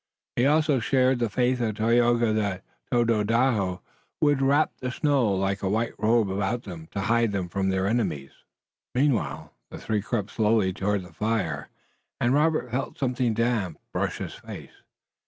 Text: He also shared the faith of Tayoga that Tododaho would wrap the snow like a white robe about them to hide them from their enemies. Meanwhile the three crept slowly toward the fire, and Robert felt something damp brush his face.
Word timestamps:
He 0.35 0.47
also 0.47 0.79
shared 0.79 1.19
the 1.19 1.29
faith 1.29 1.61
of 1.61 1.75
Tayoga 1.75 2.33
that 2.33 2.63
Tododaho 2.91 3.83
would 4.19 4.41
wrap 4.41 4.71
the 4.79 4.89
snow 4.89 5.27
like 5.31 5.61
a 5.61 5.69
white 5.69 5.93
robe 5.99 6.31
about 6.31 6.63
them 6.63 6.87
to 6.93 7.01
hide 7.01 7.31
them 7.31 7.47
from 7.49 7.69
their 7.69 7.85
enemies. 7.85 8.31
Meanwhile 8.95 9.53
the 9.69 9.77
three 9.77 10.01
crept 10.01 10.31
slowly 10.31 10.73
toward 10.73 11.03
the 11.03 11.13
fire, 11.13 11.69
and 12.19 12.33
Robert 12.33 12.71
felt 12.71 12.97
something 12.97 13.35
damp 13.35 13.77
brush 13.93 14.17
his 14.17 14.33
face. 14.33 14.81